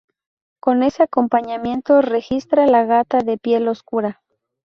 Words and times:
Con 0.59 0.81
ese 0.81 1.03
acompañamiento 1.03 2.01
registra 2.01 2.65
"La 2.65 2.85
Gata 2.85 3.19
de 3.19 3.37
piel 3.37 3.67
oscura". 3.67 4.23